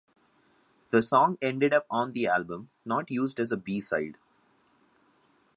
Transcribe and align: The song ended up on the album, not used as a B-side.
The 0.89 1.03
song 1.03 1.37
ended 1.43 1.75
up 1.75 1.85
on 1.91 2.09
the 2.09 2.25
album, 2.25 2.71
not 2.85 3.11
used 3.11 3.39
as 3.39 3.51
a 3.51 3.57
B-side. 3.57 4.17